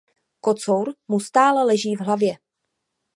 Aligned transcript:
Kocour 0.39 0.87
mu 1.07 1.19
stále 1.19 1.63
leží 1.63 1.95
v 1.95 2.01
hlavě. 2.01 2.33